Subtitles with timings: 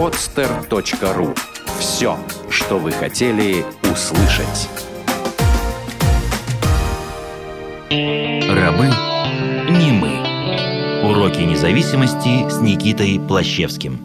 [0.00, 1.38] podster.ru
[1.78, 4.70] Все, что вы хотели услышать.
[7.90, 8.86] Рабы
[9.68, 11.06] не мы.
[11.06, 14.00] Уроки независимости с Никитой Плащевским.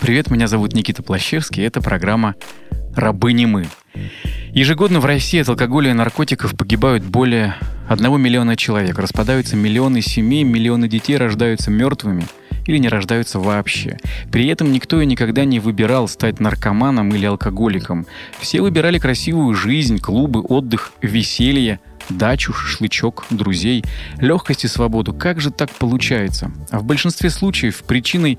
[0.00, 2.36] Привет, меня зовут Никита Плащевский, это программа
[2.94, 3.66] «Рабы не мы».
[4.52, 7.56] Ежегодно в России от алкоголя и наркотиков погибают более
[7.88, 12.28] 1 миллиона человек, распадаются миллионы семей, миллионы детей рождаются мертвыми
[12.68, 13.96] или не рождаются вообще.
[14.30, 18.06] При этом никто и никогда не выбирал стать наркоманом или алкоголиком.
[18.38, 23.84] Все выбирали красивую жизнь, клубы, отдых, веселье, дачу, шашлычок, друзей,
[24.18, 25.14] легкость и свободу.
[25.14, 26.52] Как же так получается?
[26.70, 28.38] А в большинстве случаев причиной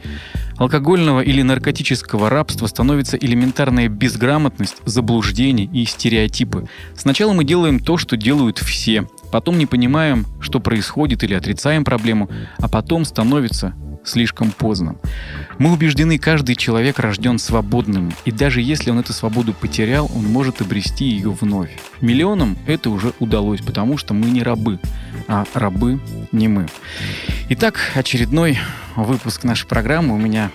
[0.57, 6.67] алкогольного или наркотического рабства становится элементарная безграмотность, заблуждение и стереотипы.
[6.95, 12.29] Сначала мы делаем то, что делают все, потом не понимаем, что происходит или отрицаем проблему,
[12.59, 14.95] а потом становится слишком поздно.
[15.57, 20.61] Мы убеждены, каждый человек рожден свободным, и даже если он эту свободу потерял, он может
[20.61, 21.71] обрести ее вновь.
[22.01, 24.79] Миллионам это уже удалось, потому что мы не рабы,
[25.27, 25.99] а рабы
[26.31, 26.67] не мы.
[27.49, 28.59] Итак, очередной
[28.95, 30.15] выпуск нашей программы.
[30.15, 30.51] У меня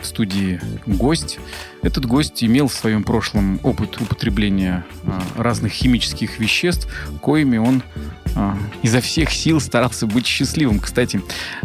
[0.00, 1.38] в студии гость.
[1.82, 6.88] Этот гость имел в своем прошлом опыт употребления а, разных химических веществ,
[7.20, 7.82] коими он
[8.82, 10.80] изо всех сил старался быть счастливым.
[10.80, 11.22] Кстати,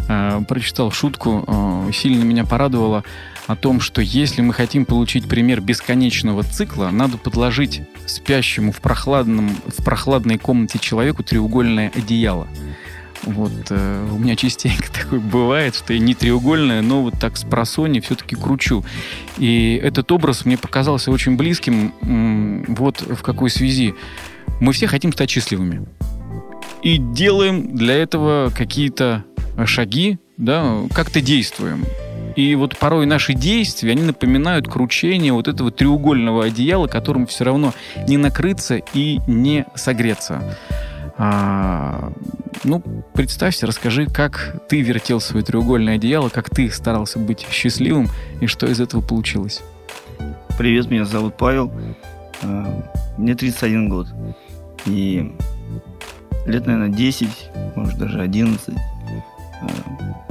[0.08, 3.04] а, прочитал шутку, а, сильно меня порадовало
[3.46, 9.50] о том, что если мы хотим получить пример бесконечного цикла, надо подложить спящему в, прохладном,
[9.66, 12.46] в прохладной комнате человеку треугольное одеяло.
[13.22, 17.44] Вот э, у меня частенько такое бывает, что я не треугольная, но вот так с
[17.44, 18.84] просони все-таки кручу.
[19.38, 21.94] И этот образ мне показался очень близким.
[22.68, 23.94] Вот в какой связи.
[24.60, 25.86] Мы все хотим стать счастливыми
[26.82, 29.24] и делаем для этого какие-то
[29.66, 31.84] шаги, да, как-то действуем.
[32.36, 37.74] И вот порой наши действия, они напоминают кручение вот этого треугольного одеяла, которым все равно
[38.06, 40.56] не накрыться и не согреться.
[41.16, 42.12] А,
[42.62, 42.80] ну,
[43.12, 48.08] представься, расскажи, как ты вертел свое треугольное одеяло, как ты старался быть счастливым
[48.40, 49.60] и что из этого получилось.
[50.56, 51.72] Привет, меня зовут Павел.
[52.42, 54.06] А, мне 31 год.
[54.86, 55.32] И
[56.48, 57.28] лет, наверное, 10,
[57.76, 58.74] может даже 11, э,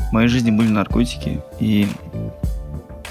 [0.09, 1.41] в моей жизни были наркотики.
[1.59, 1.87] И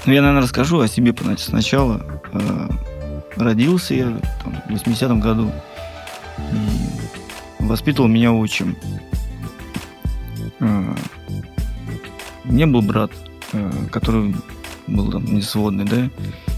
[0.05, 2.01] ну, я, наверное, расскажу о себе сначала.
[2.33, 2.69] Э,
[3.35, 5.51] родился я там, в 80-м году.
[6.51, 8.75] И воспитывал меня отчим.
[10.59, 10.93] Э,
[12.45, 13.11] у меня был брат,
[13.91, 14.33] который
[14.87, 16.09] был там не сводный, да,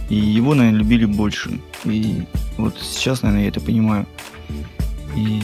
[0.10, 1.60] и его, наверное, любили больше.
[1.84, 2.24] И
[2.58, 4.06] вот сейчас, наверное, я это понимаю.
[5.16, 5.42] И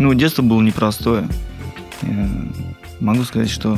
[0.00, 1.28] ну, детство было непростое.
[3.00, 3.76] Могу сказать, что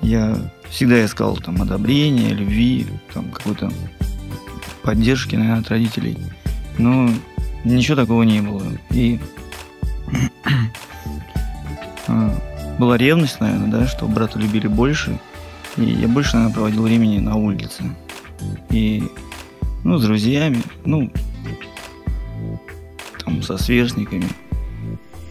[0.00, 0.34] я
[0.70, 3.70] всегда искал там одобрения, любви, там какой-то
[4.82, 6.16] поддержки, наверное, от родителей.
[6.78, 7.10] Но
[7.64, 8.64] ничего такого не было.
[8.90, 9.20] И
[12.08, 12.34] а,
[12.78, 15.18] была ревность, наверное, да, что брата любили больше.
[15.76, 17.82] И я больше, наверное, проводил времени на улице.
[18.70, 19.04] И,
[19.84, 21.10] ну, с друзьями, ну,
[23.22, 24.28] там, со сверстниками.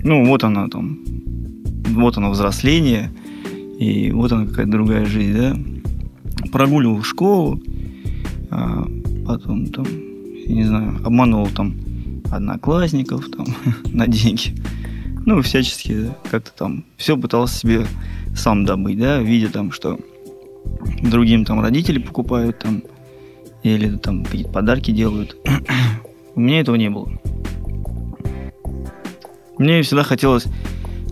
[0.04, 1.01] ну, вот она там,
[1.92, 3.10] вот оно взросление,
[3.78, 5.56] и вот она какая-то другая жизнь, да.
[6.50, 7.60] Прогуливал школу,
[8.50, 8.84] а
[9.26, 9.84] потом там,
[10.47, 11.75] я не знаю, обманывал там
[12.31, 13.47] одноклассников там
[13.92, 14.54] на деньги.
[15.25, 17.86] Ну, всячески как-то там все пытался себе
[18.34, 19.98] сам добыть, да, видя там, что
[21.02, 22.82] другим там родители покупают там,
[23.62, 25.37] или там какие-то подарки делают.
[26.34, 27.11] У меня этого не было.
[29.58, 30.46] Мне всегда хотелось,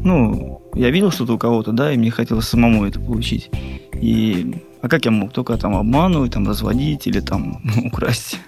[0.03, 3.51] ну, я видел что-то у кого-то, да, и мне хотелось самому это получить.
[3.95, 5.33] И, а как я мог?
[5.33, 8.39] Только там обманывать, там разводить или там украсть.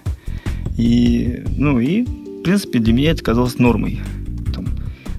[0.77, 4.01] И, ну, и, в принципе, для меня это казалось нормой.
[4.53, 4.65] Там,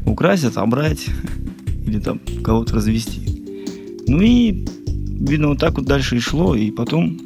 [0.07, 1.07] украсть, отобрать
[1.87, 3.21] или там кого-то развести.
[4.07, 6.55] Ну и, видно, вот так вот дальше и шло.
[6.55, 7.19] И потом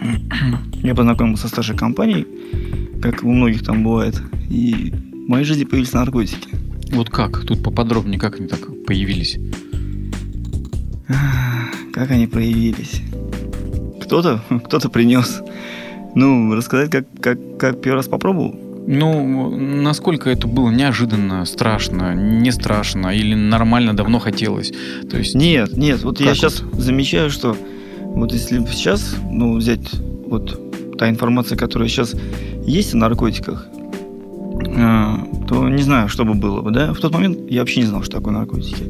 [0.82, 2.26] я познакомился со старшей компанией,
[3.02, 4.20] как у многих там бывает.
[4.48, 4.92] И
[5.26, 6.49] в моей жизни появились наркотики.
[6.92, 7.44] Вот как?
[7.44, 9.38] Тут поподробнее, как они так появились?
[11.92, 13.02] Как они появились?
[14.10, 15.40] кто-то, кто-то принес.
[16.16, 18.56] Ну, рассказать, как, как, как первый раз попробовал?
[18.86, 24.72] Ну, насколько это было неожиданно, страшно, не страшно или нормально давно хотелось?
[25.08, 25.36] То есть...
[25.36, 27.56] Нет, нет, вот я Как сейчас замечаю, что
[28.00, 29.92] вот если сейчас, ну, взять
[30.26, 32.16] вот та информация, которая сейчас
[32.66, 33.68] есть о наркотиках,
[34.64, 36.92] то не знаю, что бы было бы, да?
[36.92, 38.84] В тот момент я вообще не знал, что такое наркотики.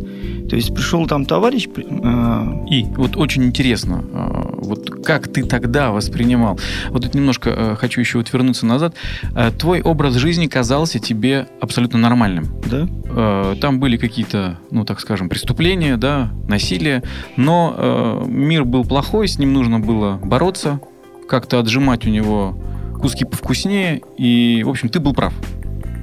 [0.49, 5.93] То есть пришел там товарищ, э, И вот очень интересно, а, вот как ты тогда
[5.93, 6.59] воспринимал?
[6.89, 8.95] Вот тут немножко э, хочу еще вот вернуться назад.
[9.37, 12.49] Э, Твой образ жизни казался тебе абсолютно нормальным.
[12.69, 12.89] да?
[13.11, 17.05] Э, Там были какие-то, ну так скажем, преступления, да, насилие,
[17.37, 20.81] но э, мир был плохой, с ним нужно было бороться,
[21.29, 22.57] как-то отжимать у него
[23.01, 25.33] куски повкуснее, и, в общем, ты был прав.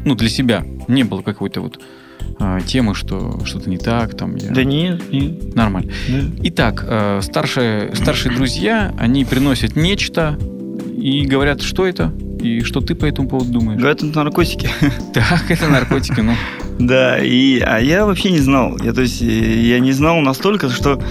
[0.07, 0.63] Ну, для себя.
[0.88, 1.81] Не было какой-то вот
[2.39, 4.51] а, темы, что что-то не так, там я...
[4.51, 5.92] Да нет, нет, Нормально.
[6.07, 6.21] да.
[6.44, 10.39] Итак, э, старшие, старшие друзья, они приносят нечто
[10.98, 13.80] и говорят, что это, и что ты по этому поводу думаешь.
[13.80, 14.69] Говорят, это наркотики.
[15.13, 16.33] Так, это наркотики, ну.
[16.80, 18.78] Да, и, а я вообще не знал.
[18.84, 21.02] Я, то есть, э, я не знал настолько, что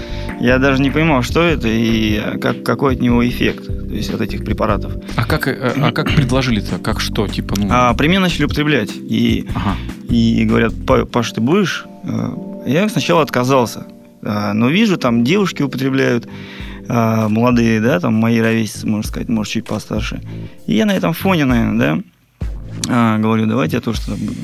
[0.41, 4.11] я даже не понимал, что это и э, как, какой от него эффект, то есть
[4.11, 4.93] от этих препаратов.
[5.17, 6.79] А как, э, а как предложили-то?
[6.79, 7.27] Как что?
[7.27, 7.67] Типа, ну...
[7.71, 8.91] А при мне начали употреблять.
[8.97, 9.77] И, Ага.
[10.09, 11.85] и говорят, «Па- Паш, ты будешь?
[12.05, 12.31] Э,
[12.67, 13.87] Я сначала отказался.
[14.23, 16.27] А, Но вижу, там девушки употребляют,
[16.89, 20.21] а, молодые, да, там мои ровесницы, можно сказать, может, чуть постарше.
[20.67, 22.47] И я на этом фоне, наверное, да,
[22.89, 24.35] а, говорю, давайте я тоже что-то буду.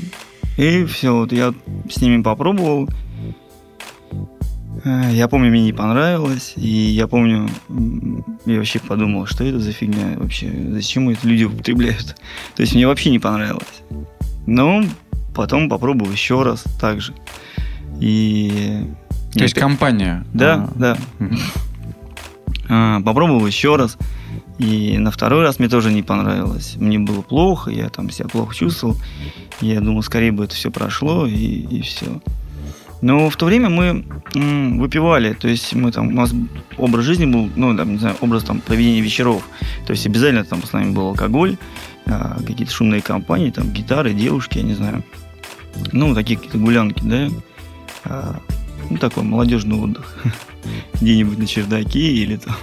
[0.57, 1.53] И все, вот я
[1.89, 2.89] с ними попробовал.
[4.83, 7.49] Э, Я помню, мне не понравилось, и я помню,
[8.45, 12.15] я вообще подумал, что это за фигня вообще, зачем это люди употребляют.
[12.55, 13.83] То есть мне вообще не понравилось.
[14.45, 14.83] Но
[15.35, 17.13] потом попробовал еще раз так же.
[17.99, 18.85] И...
[19.33, 20.25] То есть компания.
[20.33, 20.97] Да, а, да.
[22.69, 23.97] А, попробовал еще раз.
[24.59, 26.75] И на второй раз мне тоже не понравилось.
[26.77, 28.97] Мне было плохо, я там себя плохо чувствовал.
[29.61, 32.21] Я думал, скорее бы это все прошло, и, и все.
[33.01, 36.33] Но в то время мы м, выпивали, то есть мы там, у нас
[36.77, 39.43] образ жизни был, ну, там, не знаю, образ там проведения вечеров.
[39.85, 41.57] То есть обязательно там с нами был алкоголь,
[42.05, 45.03] а, какие-то шумные компании, там гитары, девушки, я не знаю.
[45.91, 47.27] Ну, такие какие-то гулянки, да.
[48.05, 48.39] А,
[48.89, 50.17] ну, такой молодежный отдых.
[51.01, 52.55] Где-нибудь на чердаке или там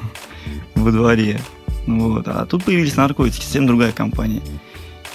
[0.75, 1.39] во дворе.
[1.99, 2.29] Вот.
[2.29, 4.41] А тут появились наркотики, совсем другая компания.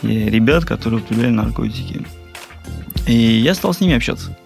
[0.01, 2.05] И ребят, которые употребляли наркотики.
[3.07, 4.37] И я стал с ними общаться.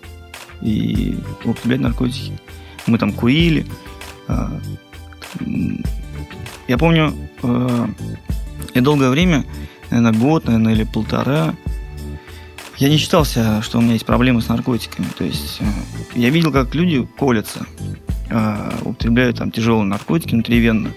[0.61, 2.33] И употреблять наркотики.
[2.85, 3.65] Мы там курили.
[4.27, 4.51] а,
[6.67, 7.87] Я помню, э,
[8.75, 9.45] я долгое время,
[9.89, 11.55] наверное, год, наверное, или полтора,
[12.77, 15.07] я не считался, что у меня есть проблемы с наркотиками.
[15.17, 15.65] То есть э,
[16.15, 17.65] я видел, как люди колятся,
[18.29, 20.91] э, употребляют там тяжелые наркотики внутривенно.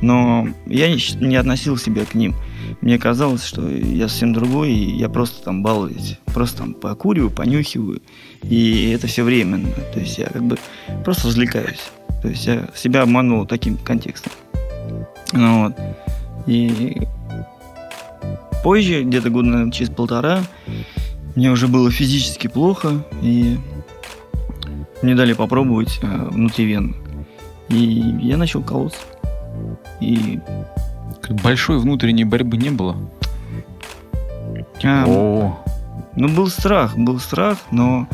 [0.00, 2.34] Но я не, относил себя к ним.
[2.80, 6.18] Мне казалось, что я совсем другой, и я просто там балуюсь.
[6.26, 8.00] Просто там покуриваю, понюхиваю.
[8.42, 9.68] И это все временно.
[9.92, 10.58] То есть я как бы
[11.04, 11.90] просто развлекаюсь.
[12.22, 14.32] То есть я себя обманул таким контекстом.
[15.32, 15.74] Ну вот.
[16.46, 16.96] И
[18.62, 20.42] позже, где-то года, наверное, через полтора,
[21.34, 23.58] мне уже было физически плохо, и
[25.02, 26.94] мне дали попробовать э, внутривенно.
[27.68, 27.76] И
[28.22, 28.98] я начал колоться.
[30.00, 30.40] И
[31.42, 32.96] Большой внутренней борьбы не было.
[34.82, 35.58] а, О,
[36.16, 38.08] ну, был страх, был страх, но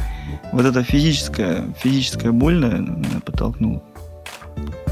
[0.53, 3.83] вот эта физическая, физическая боль, наверное, меня подтолкнула.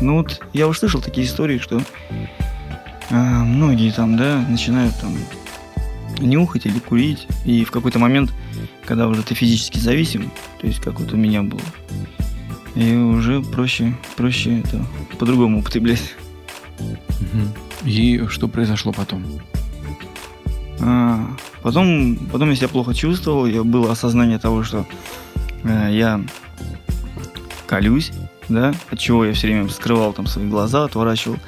[0.00, 1.80] Ну вот я уже слышал такие истории, что
[3.10, 5.16] а, многие там, да, начинают там
[6.18, 8.32] нюхать или курить, и в какой-то момент,
[8.84, 11.60] когда уже ты физически зависим, то есть как вот у меня было,
[12.74, 14.84] и уже проще, проще это
[15.18, 16.14] по-другому употреблять.
[17.84, 19.24] И что произошло потом?
[20.80, 21.28] А,
[21.62, 24.86] потом, потом я себя плохо чувствовал, я было осознание того, что
[25.64, 26.20] э, я
[27.66, 28.12] колюсь,
[28.48, 31.38] да, от чего я все время скрывал там свои глаза, отворачивал.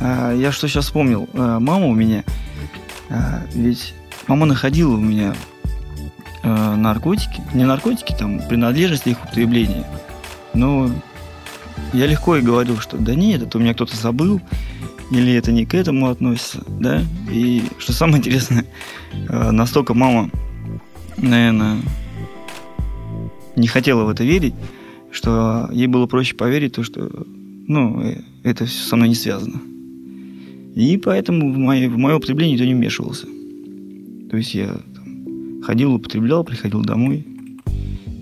[0.00, 2.24] А, я что сейчас вспомнил, А, мама у меня,
[3.10, 3.94] а, ведь
[4.26, 5.34] мама находила у меня
[6.42, 9.84] э, наркотики, не наркотики, там, принадлежность для их употребления,
[10.54, 10.90] но
[11.92, 14.40] я легко и говорил, что да нет, это у меня кто-то забыл,
[15.10, 17.02] или это не к этому относится, да?
[17.30, 18.66] И что самое интересное,
[19.28, 20.30] э, настолько мама,
[21.16, 21.78] наверное,
[23.54, 24.54] не хотела в это верить,
[25.10, 27.08] что ей было проще поверить, то, что,
[27.66, 29.60] ну, э, это все со мной не связано.
[30.74, 33.26] И поэтому в мое, в мое употребление никто не вмешивался.
[34.30, 37.26] То есть я там, ходил, употреблял, приходил домой,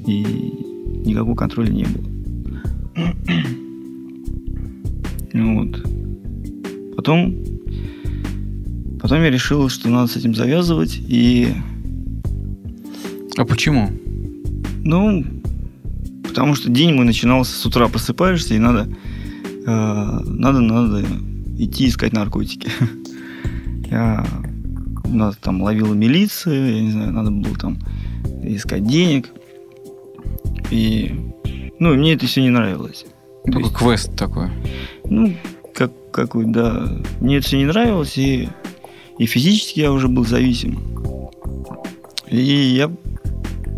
[0.06, 0.22] и
[1.04, 2.04] никакого контроля не было.
[5.34, 5.93] Вот.
[6.96, 7.34] Потом,
[9.00, 10.96] потом я решил, что надо с этим завязывать.
[11.08, 11.48] И,
[13.36, 13.90] А почему?
[14.84, 15.24] ну,
[16.28, 18.88] потому что день мой начинался с утра, просыпаешься, и надо,
[19.66, 21.04] э, надо, надо
[21.58, 22.68] идти искать наркотики.
[23.90, 24.26] Я
[25.06, 27.78] нас там ловила милиция, я не знаю, надо было там
[28.42, 29.28] искать денег.
[30.70, 31.14] И,
[31.78, 33.04] ну, и мне это все не нравилось.
[33.44, 34.48] Такой есть- квест такой.
[35.08, 35.34] Ну,
[35.74, 36.88] как, какой, да.
[37.20, 38.48] Мне это все не нравилось, и,
[39.18, 40.78] и физически я уже был зависим.
[42.28, 42.90] И я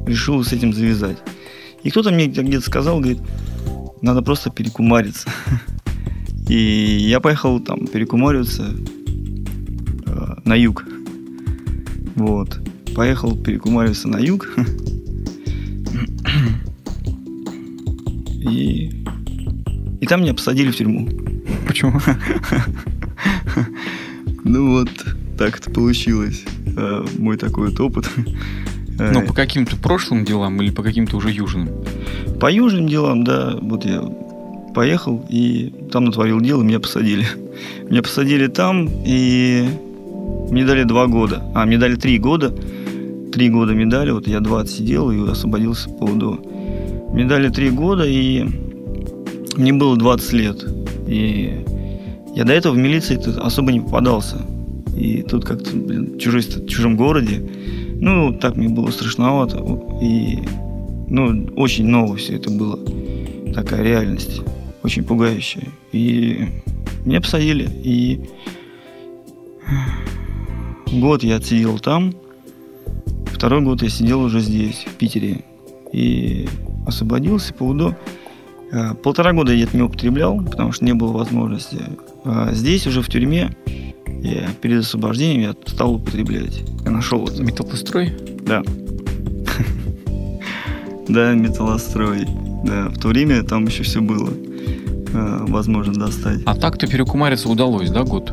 [0.07, 1.19] решил с этим завязать.
[1.83, 3.21] И кто-то мне где-то сказал, говорит,
[4.03, 5.29] надо просто перекумариться.
[6.49, 8.73] И я поехал там перекумариваться
[10.07, 10.85] э, на юг.
[12.15, 12.61] Вот.
[12.95, 14.49] Поехал перекумариваться на юг.
[18.49, 19.05] И,
[20.00, 21.09] и там меня посадили в тюрьму.
[21.66, 22.00] Почему?
[24.44, 24.88] Ну вот,
[25.37, 26.44] так это получилось.
[26.76, 28.08] Э, Мой такой вот опыт.
[28.99, 31.68] Э, Ну, по каким-то прошлым делам или по каким-то уже южным?
[32.40, 34.02] По южным делам, да, вот я
[34.75, 37.26] поехал и там натворил дело, меня посадили.
[37.90, 39.66] Меня посадили там, и
[40.50, 41.42] мне дали два года.
[41.54, 42.54] А, мне дали три года.
[43.32, 46.38] Три года мне дали, вот я два отсидел и освободился по УДО.
[47.12, 48.44] Мне дали три года, и
[49.56, 50.64] мне было 20 лет.
[51.06, 51.64] И
[52.34, 54.36] я до этого в милиции особо не попадался.
[54.96, 57.48] И тут как-то, блин, в чужой, ст- чужом городе,
[58.00, 59.58] ну, так мне было страшновато.
[60.02, 60.38] И
[61.08, 62.78] ну, очень ново все это было.
[63.54, 64.42] Такая реальность.
[64.82, 65.68] Очень пугающая.
[65.92, 66.46] И
[67.04, 67.68] меня посадили.
[67.84, 68.20] И
[70.92, 72.14] год я отсидел там.
[73.26, 75.44] Второй год я сидел уже здесь, в Питере.
[75.92, 76.48] И
[76.86, 77.94] освободился по УДО.
[78.73, 81.78] Э, Полтора года я это не употреблял, потому что не было возможности.
[82.25, 83.56] А здесь уже в тюрьме
[84.23, 86.62] я перед освобождением я стал употреблять.
[86.85, 87.42] Я нашел это.
[87.42, 88.14] Металлострой?
[88.42, 88.62] Да.
[91.08, 92.26] Да, металлострой.
[92.64, 96.40] Да, в то время там еще все было э, возможно достать.
[96.46, 98.32] А так-то перекумариться удалось, да, год?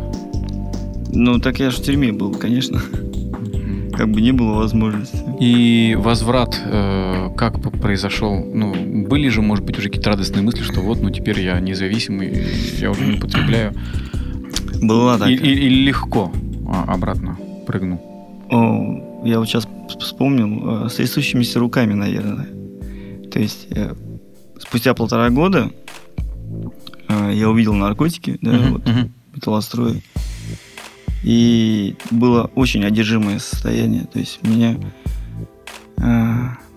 [1.12, 2.82] Ну, так я же в тюрьме был, конечно.
[3.96, 5.24] Как бы не было возможности.
[5.40, 8.44] И возврат э, как произошел?
[8.54, 8.74] Ну,
[9.08, 12.46] были же, может быть, уже какие-то радостные мысли, что вот, ну, теперь я независимый,
[12.80, 13.74] я уже не употребляю.
[14.82, 15.34] Была такая.
[15.34, 16.32] и- Или легко
[16.68, 17.38] а, обратно
[17.68, 18.00] прыгнул?
[18.52, 19.68] О, я вот сейчас
[20.00, 22.48] вспомнил, э, с трясущимися руками, наверное.
[23.32, 23.94] То есть э,
[24.60, 25.72] спустя полтора года
[27.10, 29.14] э, я увидел наркотики, да, Мгм, вот, мгм.
[29.34, 30.04] металлострой.
[31.24, 34.06] И было очень одержимое состояние.
[34.12, 34.76] То есть меня, э,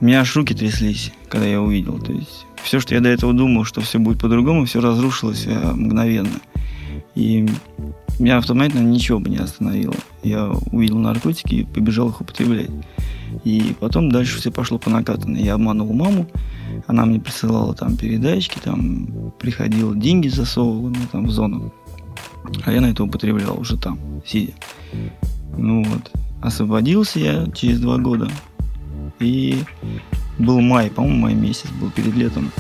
[0.01, 1.99] у меня аж руки тряслись, когда я увидел.
[1.99, 5.73] То есть все, что я до этого думал, что все будет по-другому, все разрушилось э,
[5.73, 6.41] мгновенно.
[7.15, 7.49] И
[8.19, 9.95] меня автоматично ничего бы не остановило.
[10.23, 12.71] Я увидел наркотики и побежал их употреблять.
[13.45, 15.43] И потом дальше все пошло по накатанной.
[15.43, 16.27] Я обманул маму,
[16.87, 21.73] она мне присылала там передачки, там приходила, деньги засовывала ну, там в зону.
[22.65, 24.53] А я на это употреблял уже там, сидя.
[25.57, 26.13] Ну вот.
[26.43, 28.31] Освободился я через два года.
[29.21, 29.63] И
[30.39, 32.51] был май, по-моему, май месяц был перед летом.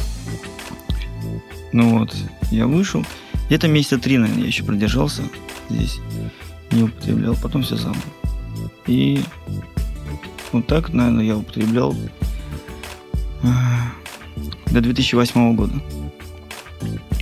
[1.73, 2.15] Ну вот,
[2.51, 3.05] я вышел.
[3.47, 5.23] Где-то месяца три, наверное, я еще продержался
[5.69, 5.99] здесь.
[6.71, 8.01] Не употреблял, потом все заново.
[8.87, 9.21] И
[10.53, 11.95] вот так, наверное, я употреблял
[13.43, 13.93] а,
[14.67, 15.75] до 2008 года.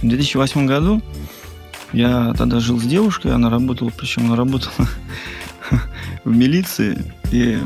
[0.02, 1.02] В 2008 году
[1.92, 4.88] я тогда жил с девушкой, она работала, причем она работала
[6.24, 7.58] в милиции, и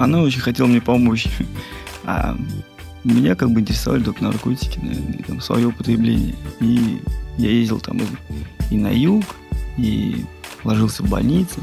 [0.00, 1.26] она очень хотела мне помочь.
[2.06, 2.34] А
[3.04, 6.34] меня как бы интересовали только наркотики, наверное, и там свое употребление.
[6.58, 6.98] И
[7.36, 8.04] я ездил там и,
[8.70, 9.22] и на юг,
[9.76, 10.24] и
[10.64, 11.60] ложился в больнице,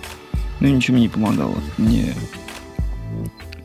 [0.59, 1.55] но ничего мне не помогало.
[1.79, 2.13] Мне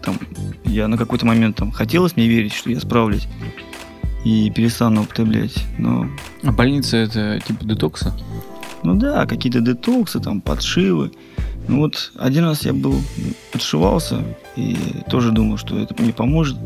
[0.02, 0.18] там,
[0.64, 3.28] я на какой-то момент там хотелось мне верить, что я справлюсь
[4.24, 6.08] и перестану употреблять, но
[6.42, 8.16] А больница это типа детокса?
[8.82, 11.12] ну да, какие-то детоксы, там, подшивы.
[11.68, 13.00] Ну вот один раз я был,
[13.52, 14.22] подшивался
[14.56, 14.76] и
[15.08, 16.56] тоже думал, что это мне поможет.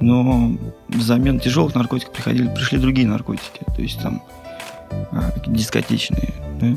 [0.00, 0.56] Но
[0.88, 3.64] взамен тяжелых наркотиков приходили, пришли другие наркотики.
[3.76, 4.22] То есть там
[4.90, 6.34] а, дискотечные.
[6.60, 6.74] да.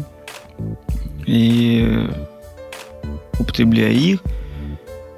[1.26, 2.08] И
[3.40, 4.22] употребляя их,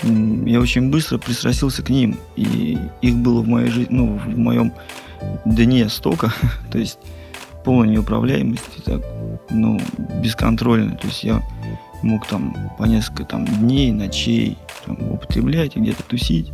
[0.03, 2.17] я очень быстро пристрастился к ним.
[2.36, 4.74] И их было в моей жизни, ну, в моем
[5.45, 6.33] дне столько.
[6.71, 7.00] То есть
[7.65, 9.01] полной неуправляемости, так,
[9.50, 9.81] ну,
[10.24, 10.95] бесконтрольно.
[10.95, 11.43] То есть я
[12.03, 16.51] мог там по несколько там дней, ночей там, употреблять и где-то тусить.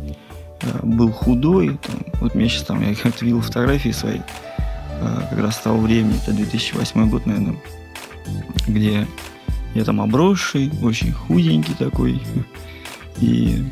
[0.62, 1.78] Э, Был худой.
[1.82, 4.18] Там, вот мне сейчас там, я как-то видел фотографии свои
[5.00, 7.56] э, как раз с того времени, это 2008 год, наверное.
[8.66, 9.06] где
[9.74, 12.22] я там обросший, очень худенький такой.
[13.20, 13.64] И,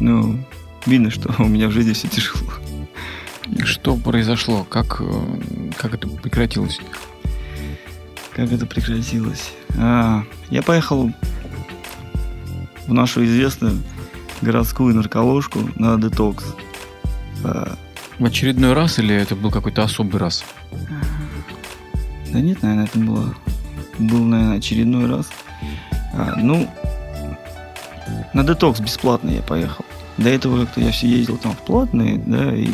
[0.00, 0.38] ну,
[0.86, 2.52] видно, что у меня в жизни все тяжело.
[3.64, 4.64] Что произошло?
[4.64, 6.80] Как, э, как это прекратилось?
[8.34, 9.52] Как это прекратилось?
[9.78, 11.12] А, я поехал
[12.86, 13.82] в нашу известную
[14.42, 16.44] городскую нарколожку на детокс.
[17.44, 17.76] А,
[18.18, 20.44] В очередной раз или это был какой-то особый раз?
[22.32, 23.34] да нет, наверное, это было,
[23.98, 25.28] был, наверное, очередной раз.
[26.12, 26.68] А, ну,
[28.34, 29.84] на детокс бесплатно я поехал.
[30.18, 32.68] До этого как-то я все ездил там в платные, да, и...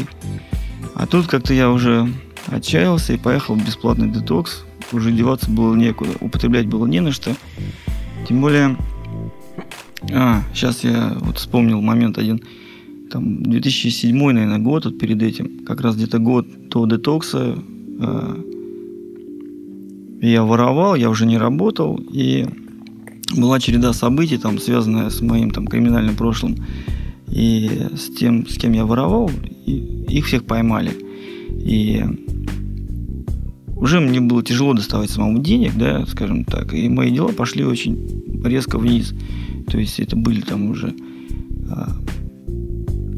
[0.94, 2.08] А тут как-то я уже
[2.48, 4.64] отчаялся и поехал в бесплатный детокс.
[4.92, 7.34] Уже деваться было некуда, употреблять было не на что.
[8.28, 8.76] Тем более...
[10.12, 12.42] А, сейчас я вот вспомнил момент один.
[13.10, 15.64] Там 2007, наверное, год вот перед этим.
[15.64, 17.56] Как раз где-то год до детокса.
[18.00, 18.40] а,
[20.20, 22.00] я воровал, я уже не работал.
[22.12, 22.46] И
[23.36, 26.56] была череда событий, там, связанная с моим там, криминальным прошлым.
[27.28, 29.30] И с тем, с кем я воровал,
[29.66, 29.72] и
[30.08, 30.92] их всех поймали.
[31.50, 32.04] И
[33.82, 37.98] уже мне было тяжело доставать самому денег, да, скажем так, и мои дела пошли очень
[38.44, 39.12] резко вниз.
[39.68, 40.94] То есть это были там уже
[41.68, 41.88] а,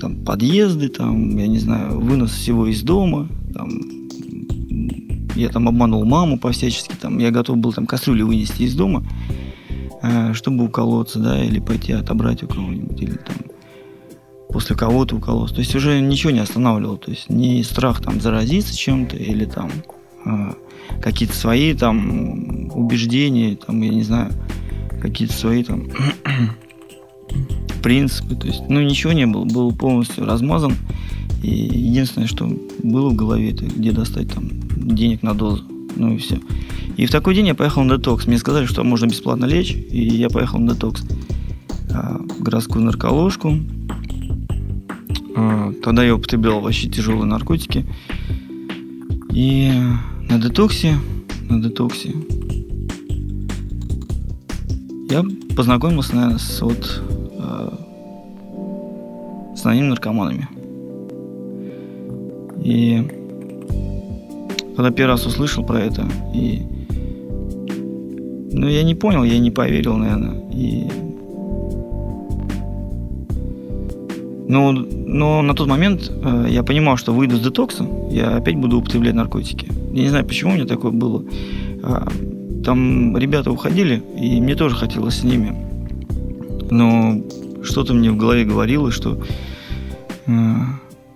[0.00, 3.68] там подъезды, там, я не знаю, вынос всего из дома, там,
[5.36, 9.04] я там обманул маму по-всячески, там, я готов был там кастрюли вынести из дома,
[10.02, 13.36] э, чтобы уколоться, да, или пойти отобрать у кого-нибудь, или там
[14.48, 15.56] после кого-то уколоться.
[15.56, 16.96] То есть уже ничего не останавливало.
[16.96, 19.68] То есть ни страх там заразиться чем-то или там
[21.02, 24.32] какие-то свои там убеждения, там, я не знаю,
[25.00, 25.88] какие-то свои там
[27.82, 28.34] принципы.
[28.34, 30.74] То есть, ну, ничего не было, был полностью размазан.
[31.42, 32.50] И единственное, что
[32.82, 35.64] было в голове, это где достать там денег на дозу.
[35.96, 36.40] Ну и все.
[36.96, 38.26] И в такой день я поехал на детокс.
[38.26, 41.04] Мне сказали, что можно бесплатно лечь, и я поехал на детокс.
[41.92, 43.58] А, городскую нарколожку.
[45.36, 47.84] А, Тогда я употреблял вообще тяжелые наркотики.
[49.32, 49.70] И
[50.28, 50.96] на детоксе,
[51.48, 52.14] на детоксе
[55.14, 57.02] я познакомился, наверное, с вот
[57.38, 57.72] а,
[59.54, 60.48] с анонимными наркоманами.
[62.62, 63.06] И
[64.74, 66.62] когда первый раз услышал про это, и
[68.52, 70.42] ну, я не понял, я не поверил, наверное.
[70.52, 70.84] И...
[74.48, 78.78] Но, но на тот момент э, я понимал, что выйду с детокса, я опять буду
[78.78, 79.68] употреблять наркотики.
[79.94, 81.24] Я не знаю, почему у меня такое было.
[81.84, 82.08] А,
[82.64, 85.54] там ребята уходили, и мне тоже хотелось с ними.
[86.68, 87.22] Но
[87.62, 89.22] что-то мне в голове говорило, что
[90.26, 90.32] э,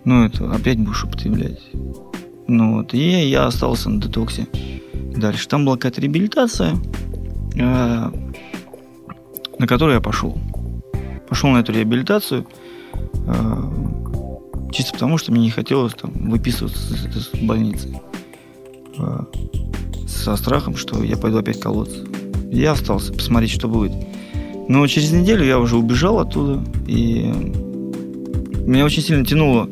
[0.05, 1.61] ну это опять будешь употреблять.
[2.47, 4.47] Ну вот, и я остался на детоксе.
[5.17, 5.49] Дальше.
[5.49, 6.77] Там была какая-то реабилитация,
[7.57, 8.11] э,
[9.59, 10.39] на которую я пошел.
[11.29, 12.47] Пошел на эту реабилитацию,
[14.73, 18.01] чисто потому, что мне не хотелось там выписываться с больницы.
[18.99, 19.21] Э,
[20.07, 22.05] со страхом, что я пойду опять колоться.
[22.51, 23.93] Я остался посмотреть, что будет.
[24.69, 27.33] Но через неделю я уже убежал оттуда, и
[28.67, 29.69] меня очень сильно тянуло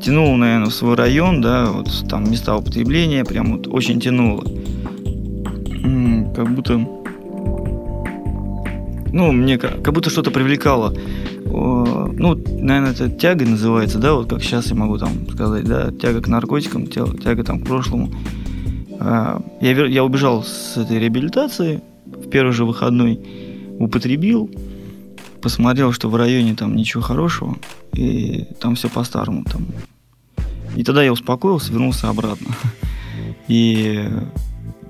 [0.00, 4.42] тянуло, наверное, в свой район, да, вот там места употребления, прям вот очень тянуло.
[6.34, 6.78] Как будто,
[9.12, 10.94] ну, мне как, как будто что-то привлекало.
[11.44, 16.22] Ну, наверное, это тяга называется, да, вот как сейчас я могу там сказать, да, тяга
[16.22, 18.10] к наркотикам, тя- тяга там к прошлому.
[19.00, 23.18] А, Я, я убежал с этой реабилитации в первый же выходной,
[23.78, 24.50] употребил,
[25.40, 27.56] посмотрел, что в районе там ничего хорошего,
[27.94, 29.66] и там все по-старому там.
[30.76, 32.54] И тогда я успокоился, вернулся обратно.
[33.48, 34.06] И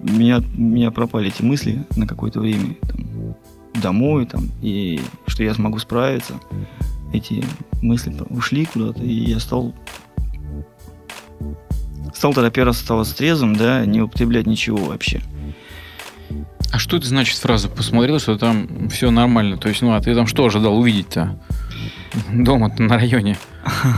[0.03, 3.37] меня, меня пропали эти мысли на какое-то время там,
[3.81, 6.35] домой, там, и что я смогу справиться.
[7.13, 7.45] Эти
[7.81, 9.73] мысли ушли куда-то, и я стал
[12.15, 15.21] стал тогда первый раз оставаться трезвым, да, не употреблять ничего вообще.
[16.73, 19.57] А что это значит фраза «посмотрел, что там все нормально»?
[19.57, 21.39] То есть, ну, а ты там что ожидал увидеть-то?
[22.33, 23.39] дома на районе?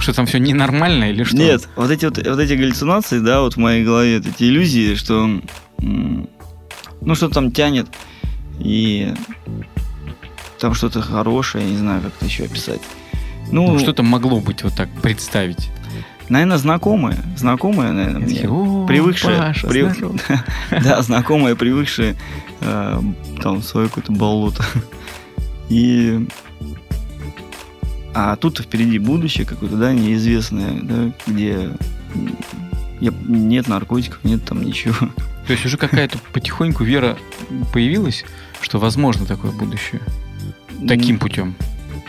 [0.00, 1.36] Что там все ненормально или что?
[1.36, 4.94] Нет, вот эти вот, вот эти галлюцинации, да, вот в моей голове, вот эти иллюзии,
[4.94, 5.40] что
[5.78, 7.86] ну что там тянет
[8.58, 9.14] и
[10.58, 12.80] там что-то хорошее, я не знаю, как это еще описать.
[13.50, 15.70] Ну, Ну, что там могло быть вот так представить?
[16.28, 20.18] Наверное, знакомые, знакомые, наверное, мне, «О, привыкшие, Паша, прив- здорово».
[20.70, 22.16] да, знакомые, привыкшие
[22.60, 23.00] э,
[23.42, 24.64] там свое какое-то болото.
[25.68, 26.26] И
[28.14, 31.70] а тут впереди будущее какое-то, да, неизвестное, да, где
[33.00, 34.94] нет наркотиков, нет там ничего.
[35.46, 37.16] То есть уже какая-то потихоньку вера
[37.72, 38.24] появилась,
[38.60, 40.00] что возможно такое будущее
[40.86, 41.54] таким путем.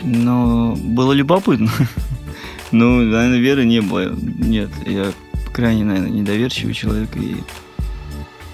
[0.02, 1.70] Но было любопытно.
[2.74, 4.12] Ну, наверное, веры не было.
[4.12, 5.12] Нет, я
[5.52, 7.08] крайне, наверное, недоверчивый человек.
[7.16, 7.36] И,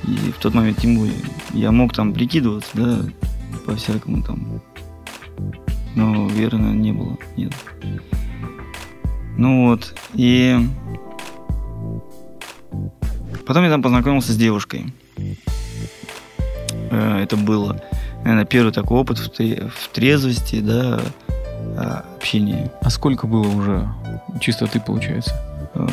[0.06, 1.14] и в тот момент, тем более,
[1.54, 2.98] я мог там прикидываться, да,
[3.64, 4.60] по-всякому там.
[5.96, 7.16] Но веры, наверное, не было.
[7.38, 7.54] Нет.
[9.38, 10.58] Ну вот, и
[13.46, 14.92] потом я там познакомился с девушкой.
[16.90, 17.80] Э, Это было,
[18.18, 21.00] наверное, первый такой опыт в тре- в трезвости, да,
[21.76, 22.70] а, общения.
[22.82, 23.88] А сколько было уже
[24.40, 25.34] чистоты, получается?
[25.74, 25.86] Э,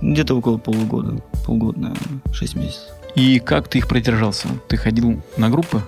[0.00, 1.22] Где-то около полугода.
[1.44, 2.88] Полгода, наверное, шесть месяцев.
[3.14, 4.48] И как ты их продержался?
[4.68, 5.82] Ты ходил на группы?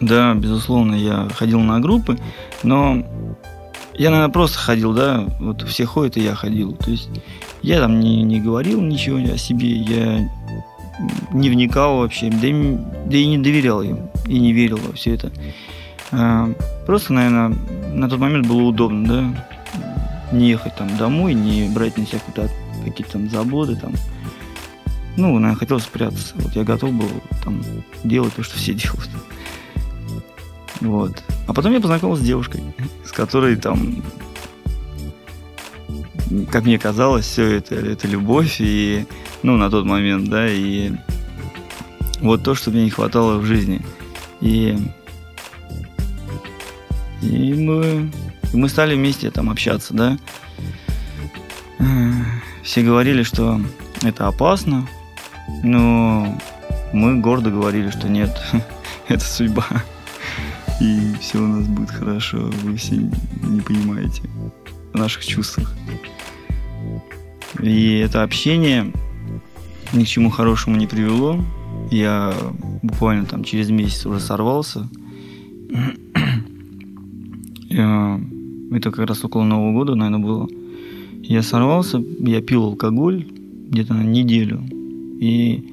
[0.00, 2.18] Да, безусловно, я ходил на группы,
[2.62, 3.04] но
[3.94, 6.72] я, наверное, просто ходил, да, вот все ходят, и я ходил.
[6.74, 7.08] То есть
[7.62, 10.28] я там не, не говорил ничего о себе, я
[11.32, 12.76] не вникал вообще, да и,
[13.06, 15.32] да и не доверял им, и не верил во все это.
[16.86, 17.56] Просто, наверное,
[17.92, 19.48] на тот момент было удобно, да,
[20.32, 22.20] не ехать там домой, не брать на себя
[22.84, 23.92] какие-то там заботы, там.
[25.16, 26.34] Ну, наверное, хотел спрятаться.
[26.36, 27.08] Вот я готов был
[27.42, 27.62] там
[28.02, 29.10] делать то, что все делают.
[30.80, 31.22] Вот.
[31.46, 32.62] А потом я познакомился с девушкой,
[33.04, 34.02] с которой там,
[36.50, 39.06] как мне казалось, все это, это любовь, и,
[39.42, 40.92] ну, на тот момент, да, и
[42.20, 43.80] вот то, что мне не хватало в жизни.
[44.40, 44.76] И,
[47.24, 48.10] и мы,
[48.52, 50.18] мы стали вместе там общаться, да.
[52.62, 53.60] Все говорили, что
[54.02, 54.86] это опасно,
[55.62, 56.38] но
[56.92, 58.30] мы гордо говорили, что нет,
[59.08, 59.66] это судьба.
[60.80, 62.50] И все у нас будет хорошо.
[62.62, 64.22] Вы все не понимаете
[64.92, 65.72] о наших чувствах.
[67.60, 68.92] И это общение
[69.92, 71.44] ни к чему хорошему не привело.
[71.90, 72.34] Я
[72.82, 74.88] буквально там через месяц уже сорвался.
[77.74, 80.48] Это как раз около Нового года, наверное, было.
[81.22, 83.26] Я сорвался, я пил алкоголь
[83.70, 84.62] где-то на неделю.
[85.20, 85.64] И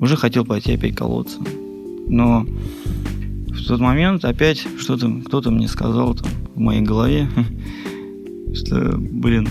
[0.00, 1.38] уже хотел пойти опять колоться.
[2.08, 2.46] Но
[3.48, 7.28] в тот момент опять что-то кто-то мне сказал там в моей голове,
[8.54, 9.48] что, блин,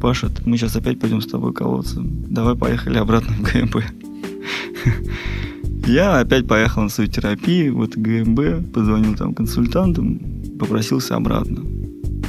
[0.00, 2.00] Паша, мы сейчас опять пойдем с тобой колоться.
[2.04, 3.76] Давай поехали обратно в ГМБ.
[5.86, 10.20] Я опять поехал на свою терапию, вот ГМБ, позвонил там консультантам,
[10.58, 11.62] попросился обратно.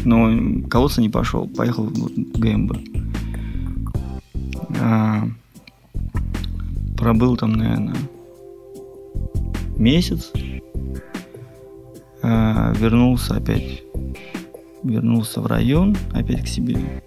[0.05, 2.77] Но колоться не пошел, поехал в ГМБ.
[4.79, 5.27] А,
[6.97, 7.97] пробыл там, наверное,
[9.77, 10.31] месяц.
[12.21, 13.83] А, вернулся опять.
[14.83, 17.03] Вернулся в район, опять к себе.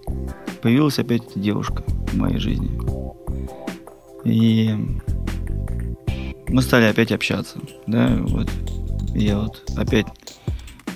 [0.61, 2.71] Появилась опять эта девушка в моей жизни.
[4.25, 4.75] И
[6.49, 7.59] мы стали опять общаться.
[7.87, 8.51] Да, вот.
[9.15, 10.07] Я вот опять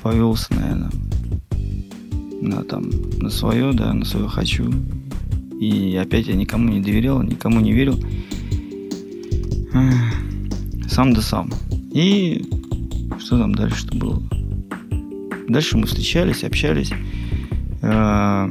[0.05, 0.91] повелся, наверное,
[2.43, 4.71] на там, на свое, да, на свое хочу.
[5.59, 7.99] И опять я никому не доверял, никому не верил.
[10.89, 11.51] Сам да сам.
[11.93, 12.45] И
[13.19, 14.23] что там дальше-то было?
[15.49, 16.93] Дальше мы встречались, общались.
[17.83, 18.51] А,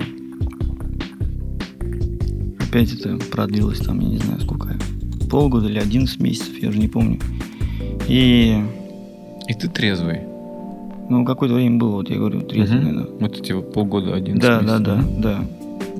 [2.59, 4.75] Опять это продлилось там, я не знаю сколько.
[5.29, 7.19] Полгода или 11 месяцев, я уже не помню.
[8.07, 8.59] И,
[9.47, 10.32] И ты трезвый.
[11.19, 12.87] Ну, какое-то время было, вот я говорю, трезвый, Мгм.
[12.87, 13.17] наверное.
[13.19, 15.39] Вот эти вот полгода, один Да, да, да, да,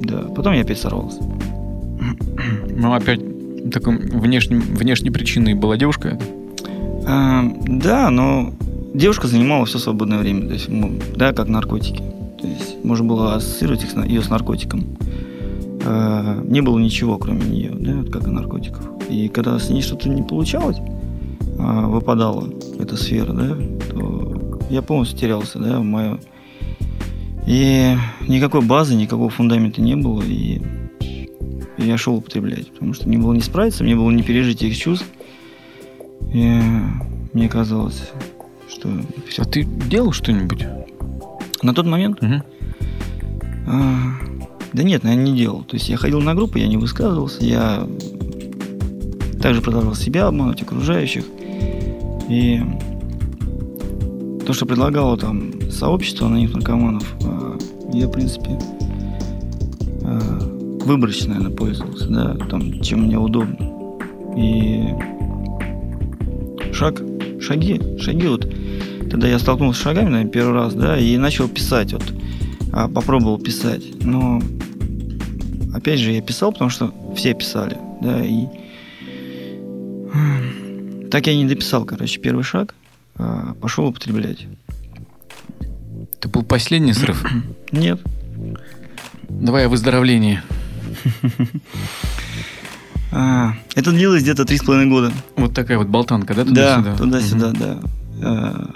[0.02, 0.18] да.
[0.36, 1.22] Потом я опять сорвался.
[2.76, 3.22] Ну, опять
[3.72, 6.20] такой внешней, внешней причиной была девушка?
[7.08, 8.52] А, да, но
[8.94, 10.70] девушка занимала все свободное время, то есть,
[11.16, 12.02] да, как наркотики.
[12.42, 14.84] То есть можно было ассоциировать их с ее с наркотиком.
[15.86, 18.82] А, не было ничего, кроме нее, да, как и наркотиков.
[19.10, 20.78] И когда с ней что-то не получалось,
[21.60, 22.50] а, выпадала
[22.80, 23.56] эта сфера, да,
[23.92, 24.33] то
[24.74, 26.20] я полностью терялся, да, в мое.
[27.46, 27.96] И
[28.28, 30.62] никакой базы, никакого фундамента не было, и
[31.78, 35.06] я шел употреблять, потому что мне было не справиться, мне было не пережить их чувств.
[36.34, 36.60] И
[37.34, 38.10] мне казалось,
[38.70, 38.90] что
[39.28, 39.44] все.
[39.44, 40.66] А ты делал что-нибудь?
[41.62, 42.44] На тот момент, Мгм.
[43.68, 44.14] а,
[44.72, 45.64] да нет, наверное, не делал.
[45.64, 47.88] То есть я ходил на группы, я не высказывался, я
[49.42, 51.26] также продолжал себя обманывать окружающих.
[52.30, 52.62] И
[54.46, 57.58] то, что предлагало там сообщество анонимных наркоманов, а,
[57.94, 58.60] я, в принципе,
[60.04, 60.20] а,
[60.84, 63.58] выборочно, наверное, пользовался, да, там, чем мне удобно.
[64.36, 64.86] И
[66.74, 67.02] шаг,
[67.40, 68.52] шаги, шаги вот.
[69.10, 72.04] Тогда я столкнулся с шагами, наверное, первый раз, да, и начал писать, вот,
[72.72, 73.84] а, попробовал писать.
[74.04, 74.42] Но,
[75.74, 78.48] опять же, я писал, потому что все писали, да, и
[81.14, 82.74] Так я не дописал, короче, первый шаг.
[83.18, 84.48] А, Пошел употреблять.
[86.18, 87.24] Это был последний срыв.
[87.72, 88.02] Нет.
[89.30, 90.42] Давай о выздоровлении.
[93.12, 95.12] А, Это длилось где-то три с половиной года.
[95.36, 96.50] Вот такая вот болтанка, да, Да,
[96.84, 96.98] туда-сюда?
[96.98, 97.90] туда-сюда, Мгм.
[98.20, 98.70] да.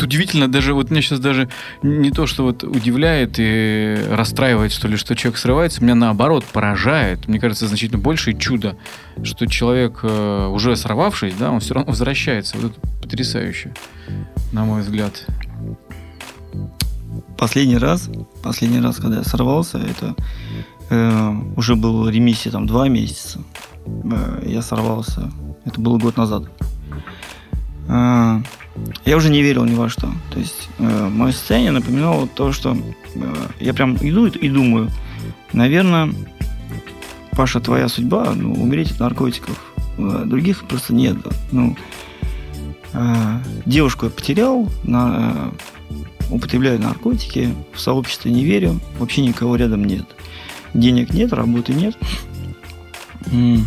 [0.00, 1.48] Удивительно, даже вот меня сейчас даже
[1.82, 7.28] не то, что вот удивляет и расстраивает, что ли, что человек срывается, меня наоборот поражает.
[7.28, 8.76] Мне кажется, значительно большее чудо,
[9.22, 12.56] что человек, э, уже сорвавшись, да, он все равно возвращается.
[12.58, 13.74] Вот это потрясающе,
[14.52, 15.26] на мой взгляд.
[17.36, 18.08] Последний раз,
[18.42, 20.14] последний раз, когда я сорвался, это
[20.90, 23.40] э, уже был ремиссия там два месяца.
[23.86, 25.30] Э, я сорвался.
[25.64, 26.44] Это было год назад.
[27.88, 28.40] Э,
[29.04, 30.10] я уже не верил ни во что.
[30.30, 32.76] То есть э, мое состояние напоминало то, что
[33.14, 34.90] э, я прям иду и думаю,
[35.52, 36.12] наверное,
[37.32, 39.58] Паша, твоя судьба, ну, умереть от наркотиков.
[39.98, 41.16] Э, других просто нет.
[41.50, 41.76] Ну,
[42.92, 45.52] э, девушку я потерял, на,
[45.90, 45.94] э,
[46.30, 50.04] употребляю наркотики, в сообществе не верю, вообще никого рядом нет.
[50.74, 51.96] Денег нет, работы нет,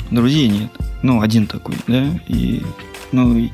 [0.10, 0.72] друзей нет.
[1.04, 2.64] Ну, один такой, да, и,
[3.12, 3.52] ну, и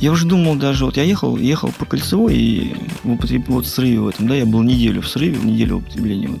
[0.00, 3.68] я уже думал даже, вот я ехал, ехал по кольцевой и в употреб- вот в
[3.68, 6.28] срыве в этом, да, я был неделю в срыве, неделю употребления.
[6.28, 6.40] Вот.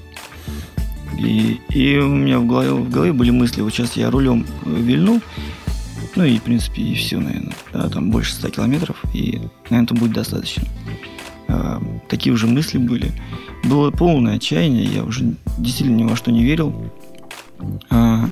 [1.18, 4.74] И, и у меня в голове, в голове были мысли, вот сейчас я рулем э,
[4.74, 5.20] вильну,
[6.16, 9.94] ну и, в принципе, и все, наверное, да, там больше 100 километров, и, наверное, это
[9.94, 10.64] будет достаточно.
[11.48, 13.12] А, такие уже мысли были.
[13.64, 16.90] Было полное отчаяние, я уже действительно ни во что не верил.
[17.90, 18.30] А,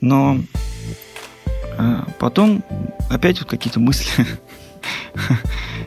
[0.00, 0.40] но
[1.78, 2.64] а, потом
[3.08, 4.26] опять вот какие-то мысли.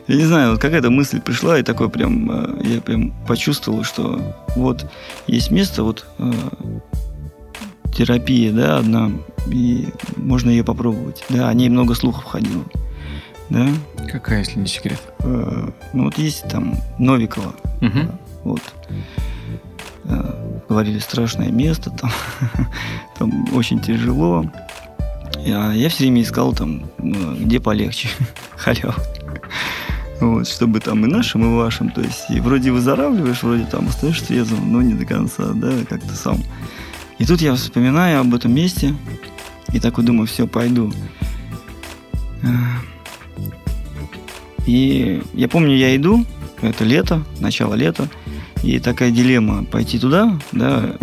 [0.08, 4.34] Я не знаю, вот какая-то мысль пришла, и такой прям, а, я прям почувствовал, что
[4.56, 4.90] вот
[5.28, 6.32] есть место, вот а,
[7.94, 9.12] терапия, да, одна,
[9.46, 11.24] и можно ее попробовать.
[11.28, 12.64] Да, о ней много слухов ходило.
[13.48, 13.68] Да,
[14.10, 15.00] Какая, если не секрет?
[15.20, 17.54] Э, ну вот есть там Новикова,
[18.44, 18.62] вот.
[20.04, 22.10] Э, Говорили, страшное место, там,
[23.18, 24.46] там очень тяжело.
[25.38, 28.08] Я, я все время искал там, ну, где полегче,
[28.56, 28.94] халяву.
[30.20, 31.90] Вот, чтобы там и нашим, и вашим.
[31.90, 36.00] То есть, и вроде выздоравливаешь, вроде там остаешься трезвым, но не до конца, да, как
[36.02, 36.38] ты сам.
[37.18, 38.94] И тут я вспоминаю об этом месте,
[39.72, 40.92] и такой думаю, все, пойду.
[42.42, 42.46] Э,
[44.66, 46.24] И я помню, я иду,
[46.60, 48.08] это лето, начало лета,
[48.62, 50.94] и такая дилемма, пойти туда, да,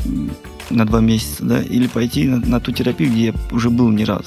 [0.70, 4.06] на два месяца, да, или пойти на, на ту терапию, где я уже был не
[4.06, 4.26] раз,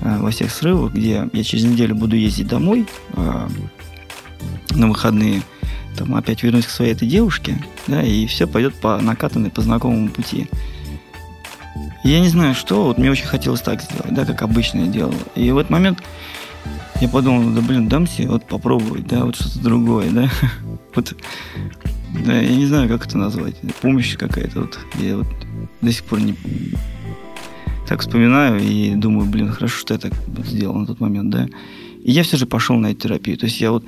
[0.00, 3.48] а, во всех срывах, где я через неделю буду ездить домой а,
[4.70, 5.42] на выходные,
[5.96, 10.08] там опять вернусь к своей этой девушке, да, и все пойдет по накатанной, по знакомому
[10.08, 10.48] пути.
[12.04, 15.14] Я не знаю, что, вот мне очень хотелось так сделать, да, как обычно я делал.
[15.36, 16.02] И в этот момент
[17.00, 20.28] я подумал, да блин, дам себе вот попробовать, да, вот что-то другое, да.
[20.94, 21.14] Вот,
[22.24, 23.56] да, я не знаю, как это назвать.
[23.80, 24.78] Помощь какая-то вот.
[24.98, 25.26] Я вот
[25.80, 26.34] до сих пор не
[27.88, 30.12] так вспоминаю и думаю, блин, хорошо, что я так
[30.44, 31.48] сделал на тот момент, да.
[32.04, 33.36] И я все же пошел на эту терапию.
[33.36, 33.84] То есть я вот,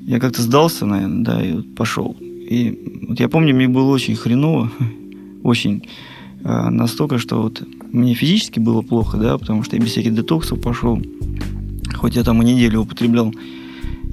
[0.00, 2.16] я как-то сдался, наверное, да, и вот пошел.
[2.20, 4.70] И вот я помню, мне было очень хреново,
[5.42, 5.84] очень
[6.42, 10.60] а, настолько, что вот мне физически было плохо, да, потому что я без всяких детоксов
[10.60, 11.00] пошел,
[11.94, 13.32] хоть я там и неделю употреблял,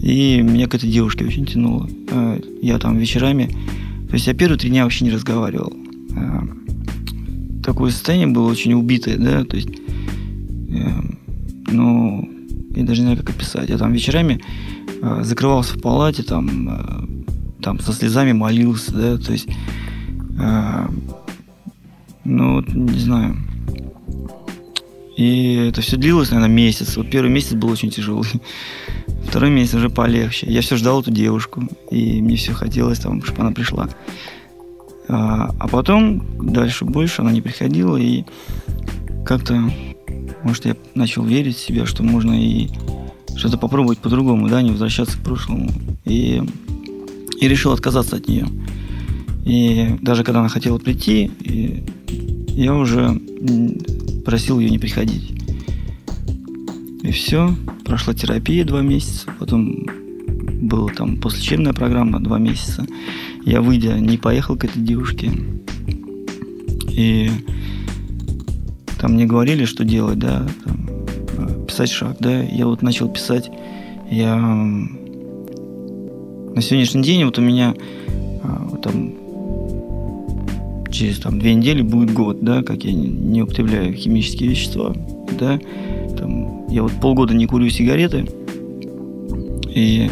[0.01, 1.87] и меня к этой девушке очень тянуло.
[2.11, 3.55] А, Я там вечерами,
[4.07, 5.73] то есть я первые три дня вообще не разговаривал.
[6.15, 6.47] А,
[7.63, 11.01] Такое состояние было очень убитое, да, то есть, э,
[11.71, 12.27] ну,
[12.75, 13.69] я даже не знаю, как описать.
[13.69, 14.41] Я там вечерами
[15.21, 17.23] закрывался в палате, там,
[17.61, 19.47] там со слезами молился, да, то есть,
[22.23, 23.37] ну, не знаю.
[25.17, 26.97] И это все длилось, наверное, месяц.
[26.97, 28.27] Вот первый месяц был очень тяжелый.
[29.31, 30.45] Второй месяц уже полегче.
[30.47, 33.87] Я все ждал эту девушку, и мне все хотелось, там, чтобы она пришла.
[35.07, 38.25] А, а потом, дальше больше, она не приходила, и
[39.25, 39.71] как-то,
[40.43, 42.67] может, я начал верить в себя, что можно и
[43.37, 45.71] что-то попробовать по-другому, да, не возвращаться к прошлому.
[46.03, 46.43] И,
[47.39, 48.49] и решил отказаться от нее.
[49.45, 51.31] И даже когда она хотела прийти,
[52.49, 53.17] я уже
[54.25, 55.40] просил ее не приходить.
[57.03, 57.53] И все.
[57.85, 59.85] Прошла терапия два месяца, потом
[60.61, 62.85] была там послеучебная программа два месяца.
[63.45, 65.31] Я, выйдя, не поехал к этой девушке.
[66.89, 67.31] И
[68.99, 70.87] там мне говорили, что делать, да, там,
[71.37, 72.43] э, писать шаг, да.
[72.43, 73.49] Я вот начал писать.
[74.11, 74.87] Я на
[76.61, 77.73] сегодняшний день вот у меня
[78.43, 79.13] вот там
[80.91, 84.93] через там две недели будет год, да, как я не употребляю химические вещества,
[85.39, 85.59] да,
[86.21, 88.27] там, я вот полгода не курю сигареты,
[89.67, 90.09] и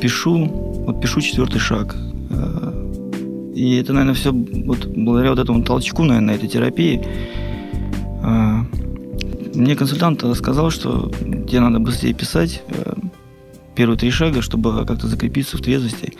[0.00, 0.46] пишу,
[0.86, 1.96] вот пишу четвертый шаг.
[2.30, 7.02] Э, и это, наверное, все вот благодаря вот этому толчку, наверное, этой терапии.
[8.22, 8.58] Э,
[9.54, 11.10] мне консультант сказал, что
[11.48, 12.94] тебе надо быстрее писать э,
[13.74, 16.12] первые три шага, чтобы как-то закрепиться в трезвости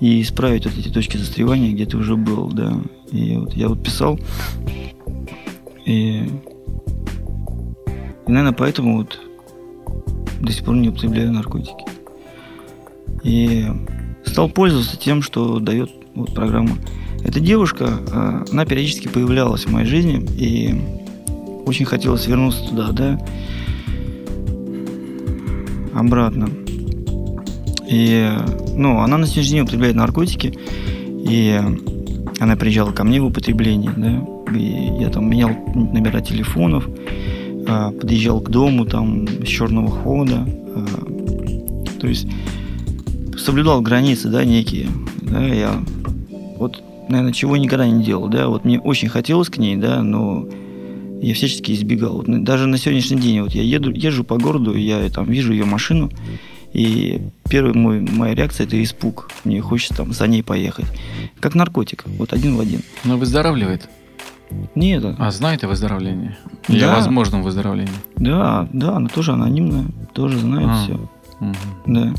[0.00, 2.72] и исправить вот эти точки застревания, где ты уже был, да.
[3.12, 4.18] И вот я вот писал,
[5.84, 6.30] и,
[8.30, 9.18] и наверное, поэтому вот
[10.40, 11.84] до сих пор не употребляю наркотики.
[13.24, 13.66] И
[14.24, 16.78] стал пользоваться тем, что дает вот программа.
[17.24, 20.80] Эта девушка, а, она периодически появлялась в моей жизни, и
[21.66, 23.20] очень хотелось вернуться туда, да,
[25.92, 26.48] обратно.
[27.88, 28.30] И,
[28.76, 30.56] ну, она на сегодняшний день употребляет наркотики,
[31.08, 31.60] и
[32.38, 34.24] она приезжала ко мне в употребление, да,
[34.56, 36.88] и я там менял номера телефонов,
[37.98, 40.86] подъезжал к дому там с черного хода, а,
[42.00, 42.26] то есть
[43.38, 44.88] соблюдал границы, да, некие,
[45.22, 45.82] да, я
[46.56, 50.46] вот, наверное, чего никогда не делал, да, вот мне очень хотелось к ней, да, но
[51.20, 52.16] я всячески избегал.
[52.18, 55.64] Вот, даже на сегодняшний день вот я еду, езжу по городу, я там вижу ее
[55.64, 56.10] машину,
[56.72, 59.30] и первая мой, моя реакция это испуг.
[59.44, 60.86] Мне хочется там за ней поехать.
[61.40, 62.82] Как наркотик, вот один в один.
[63.04, 63.88] Но выздоравливает?
[64.74, 65.04] Нет.
[65.18, 66.36] А знает о выздоровлении?
[66.70, 66.92] Или да.
[66.92, 67.94] о возможном выздоровлении?
[68.16, 70.82] Да, да, она тоже анонимная, тоже знает а.
[70.82, 70.94] все.
[71.40, 71.54] Угу.
[71.86, 72.12] Да.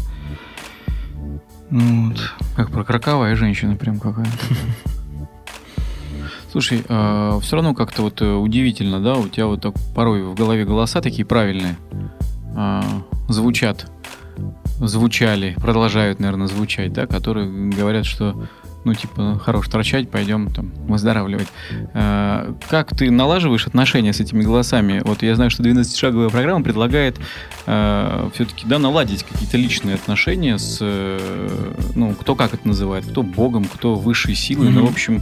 [1.69, 2.33] Вот.
[2.55, 4.31] Как про кроковая женщина прям какая-то.
[6.51, 10.23] Слушай, э, а, все равно как-то вот э, удивительно, да, у тебя вот так порой
[10.23, 11.77] в голове голоса такие правильные
[12.57, 12.81] э,
[13.29, 13.89] звучат,
[14.79, 18.35] звучали, продолжают, наверное, звучать, да, которые говорят, что
[18.83, 21.47] ну, типа, хорош торчать, пойдем там выздоравливать.
[21.93, 25.01] А, как ты налаживаешь отношения с этими голосами?
[25.05, 27.19] Вот я знаю, что 12-шаговая программа предлагает
[27.67, 33.23] а, все-таки, да, наладить какие-то личные отношения с, э, ну, кто как это называет, кто
[33.23, 34.71] богом, кто высшей силой, mm-hmm.
[34.71, 35.21] ну, в общем,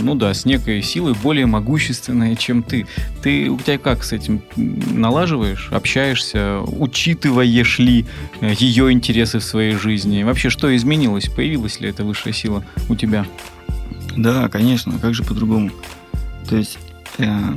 [0.00, 2.86] ну да, с некой силой более могущественной, чем ты.
[3.22, 8.04] Ты у тебя как с этим налаживаешь, общаешься, учитываешь ли
[8.40, 10.22] э, ее интересы в своей жизни?
[10.22, 11.28] Вообще, что изменилось?
[11.28, 13.26] Появилась ли эта высшая сила у тебя?
[14.16, 15.70] Да, конечно, как же по-другому?
[16.48, 16.78] То есть...
[17.18, 17.54] Э,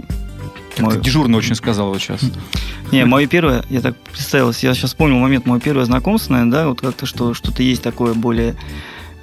[0.80, 1.00] мой...
[1.02, 2.22] дежурно очень сказал вот сейчас.
[2.92, 6.68] Не, мое первое, я так представился, я сейчас вспомнил момент, мое первое знакомство, наверное, да,
[6.70, 8.56] вот как-то, что что-то есть такое более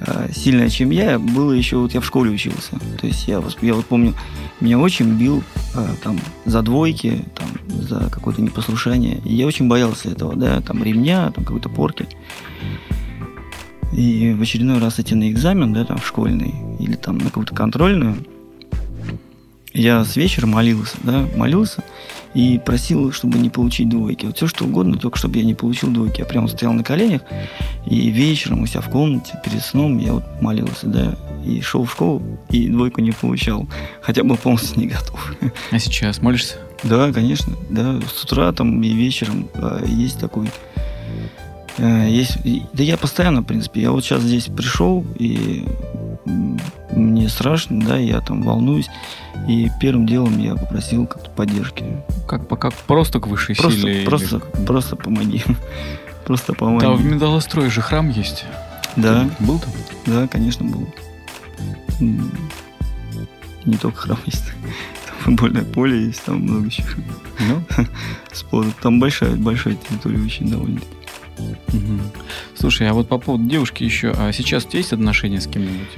[0.00, 2.78] Э, сильная, чем я, было еще, вот я в школе учился.
[3.00, 4.14] То есть я, я вот помню,
[4.60, 5.42] меня очень бил
[5.74, 7.48] э, там за двойки, там,
[7.82, 9.20] за какое-то непослушание.
[9.24, 12.08] И я очень боялся этого, да, там ремня, там какой-то порки.
[13.92, 17.54] И в очередной раз идти на экзамен, да, там, в школьный, или там на какую-то
[17.54, 18.16] контрольную,
[19.72, 21.84] я с вечера молился, да, молился,
[22.34, 24.26] и просил, чтобы не получить двойки.
[24.26, 26.20] Вот все что угодно, только чтобы я не получил двойки.
[26.20, 27.22] Я прямо стоял на коленях,
[27.86, 31.16] и вечером у себя в комнате, перед сном, я вот молился, да,
[31.46, 33.66] и шел в школу, и двойку не получал.
[34.02, 35.34] Хотя был полностью не готов.
[35.70, 36.56] А сейчас молишься?
[36.82, 40.48] Да, конечно, да, с утра там и вечером а, есть такой
[41.78, 42.38] а, есть,
[42.72, 45.64] да я постоянно, в принципе, я вот сейчас здесь пришел, и
[46.24, 48.88] мне страшно, да, я там волнуюсь.
[49.48, 51.84] И первым делом я попросил как-то поддержки.
[52.26, 54.04] Как, как просто к высшей просто, силе?
[54.06, 54.64] Просто, или...
[54.64, 55.42] просто помоги.
[56.24, 56.80] Просто помоги.
[56.86, 58.44] Там в Медалострое же храм есть.
[58.96, 59.28] Да.
[59.38, 59.72] Ты был там?
[60.06, 60.88] Да, конечно, был.
[61.98, 64.44] Не только храм есть.
[65.06, 66.86] Там футбольное поле есть, там много чего.
[67.40, 68.64] Ну?
[68.82, 70.80] Там большая, большая территория очень довольно.
[71.38, 72.00] Угу.
[72.56, 75.88] Слушай, а вот по поводу девушки еще, а сейчас у тебя есть отношения с кем-нибудь?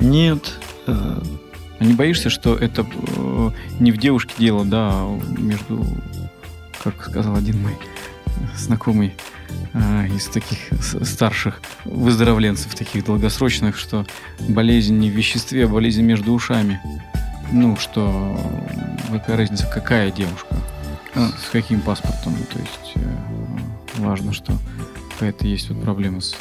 [0.00, 0.58] Нет.
[0.86, 3.50] А не боишься, что это э,
[3.80, 5.84] не в девушке дело, да, а между,
[6.82, 7.76] как сказал один мой
[8.56, 9.14] знакомый
[9.74, 14.06] э, из таких старших выздоровленцев, таких долгосрочных, что
[14.48, 16.80] болезнь не в веществе, а болезнь между ушами.
[17.52, 18.40] Ну, что
[19.10, 20.56] какая разница, какая девушка,
[21.14, 23.16] с каким паспортом, то есть э,
[23.98, 24.52] важно, что
[25.12, 26.34] какая-то есть вот проблема с,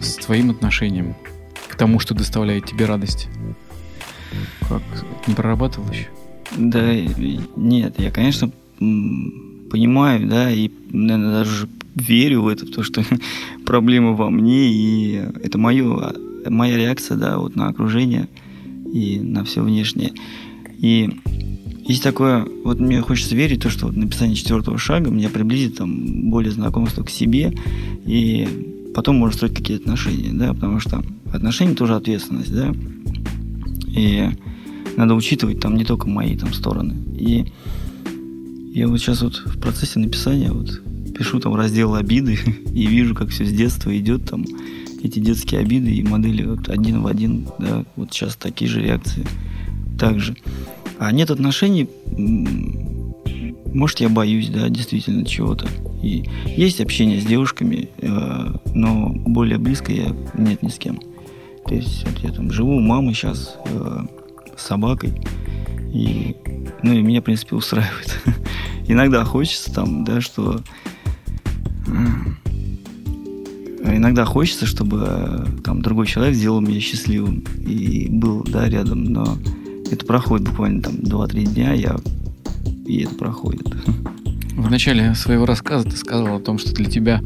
[0.00, 1.16] с твоим отношением
[1.76, 3.28] тому, что доставляет тебе радость.
[4.68, 4.82] Как?
[5.26, 6.08] Не прорабатывал еще?
[6.56, 6.94] Да,
[7.56, 13.02] нет, я, конечно, понимаю, да, и, наверное, даже верю в это, в то, что
[13.66, 16.12] проблема во мне, и это мое,
[16.48, 18.28] моя реакция, да, вот на окружение
[18.92, 20.12] и на все внешнее.
[20.78, 21.10] И
[21.86, 26.30] есть такое, вот мне хочется верить, то, что вот написание четвертого шага меня приблизит там
[26.30, 27.52] более знакомство к себе,
[28.06, 31.02] и потом можно строить какие-то отношения, да, потому что
[31.34, 32.74] отношения тоже ответственность, да.
[33.88, 34.28] И
[34.96, 36.94] надо учитывать там не только мои там стороны.
[37.16, 37.52] И
[38.74, 40.82] я вот сейчас вот в процессе написания вот
[41.16, 42.38] пишу там раздел обиды
[42.74, 44.44] и вижу, как все с детства идет там
[45.02, 49.26] эти детские обиды и модели вот один в один, да, вот сейчас такие же реакции
[49.98, 50.34] также.
[50.98, 51.88] А нет отношений,
[53.74, 55.66] может, я боюсь, да, действительно чего-то.
[56.02, 61.00] И есть общение с девушками, э, но более близко я нет ни с кем.
[61.66, 63.98] То есть я там живу у мамы сейчас э,
[64.56, 65.14] с собакой,
[65.92, 66.36] и,
[66.82, 68.20] ну, и меня, в принципе, устраивает.
[68.88, 70.60] Иногда хочется там, да, что...
[73.86, 79.38] Иногда хочется, чтобы там другой человек сделал меня счастливым и был, да, рядом, но
[79.90, 81.96] это проходит буквально там 2-3 дня, я
[82.86, 83.66] и это проходит.
[84.56, 87.20] В начале своего рассказа ты сказал о том, что для тебя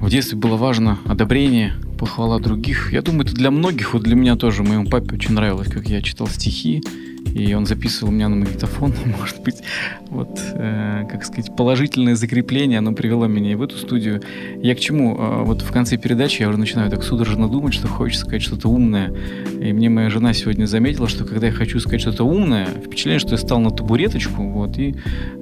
[0.00, 1.74] в детстве было важно одобрение,
[2.04, 2.92] похвала других.
[2.92, 4.62] Я думаю, это для многих, вот для меня тоже.
[4.62, 6.82] Моему папе очень нравилось, как я читал стихи,
[7.34, 9.56] и он записывал меня на магнитофон, может быть,
[10.08, 14.22] вот, э, как сказать, положительное закрепление, оно привело меня и в эту студию.
[14.62, 15.16] Я к чему?
[15.16, 18.68] Э, вот в конце передачи я уже начинаю так судорожно думать, что хочется сказать что-то
[18.68, 19.12] умное.
[19.60, 23.32] И мне моя жена сегодня заметила, что когда я хочу сказать что-то умное, впечатление, что
[23.32, 24.94] я стал на табуреточку, вот, и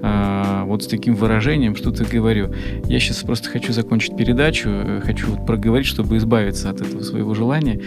[0.02, 2.52] э, вот с таким выражением что-то говорю.
[2.86, 7.34] Я сейчас просто хочу закончить передачу, э, хочу вот проговорить, чтобы избавиться от этого своего
[7.34, 7.80] желания.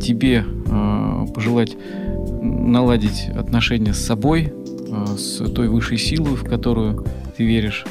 [0.00, 1.76] Тебе э, пожелать
[2.44, 4.52] наладить отношения с собой,
[4.88, 7.04] э, с той высшей силой, в которую
[7.36, 7.84] ты веришь,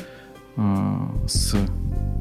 [0.56, 0.98] э,
[1.28, 1.56] с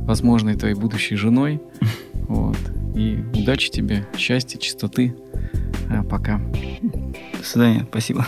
[0.06, 1.60] возможной твоей будущей женой.
[2.28, 2.56] Вот.
[2.94, 5.14] И удачи тебе, счастья, чистоты.
[5.90, 6.40] Э, пока.
[7.38, 7.86] До свидания.
[7.90, 8.26] Спасибо.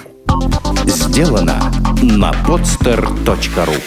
[0.85, 1.59] Сделано
[2.03, 3.81] на podster.ru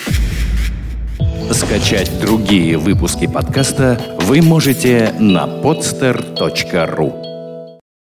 [1.54, 7.27] Скачать другие выпуски подкаста вы можете на podster.ru